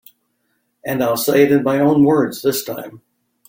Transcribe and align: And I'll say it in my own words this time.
And 0.83 1.03
I'll 1.03 1.15
say 1.15 1.43
it 1.43 1.51
in 1.51 1.61
my 1.61 1.79
own 1.79 2.03
words 2.05 2.41
this 2.41 2.63
time. 2.63 3.03